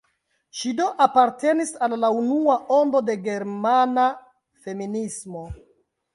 Ŝi 0.59 0.69
do 0.77 0.85
apartenis 1.05 1.73
al 1.87 1.93
la 2.05 2.09
unua 2.21 2.57
ondo 2.79 3.03
de 3.11 3.17
germana 3.29 4.09
feminismo. 4.65 5.47